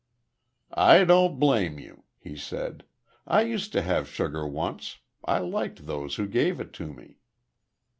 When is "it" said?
6.59-6.73